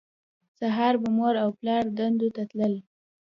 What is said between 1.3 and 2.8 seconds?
او پلار دندو ته تلل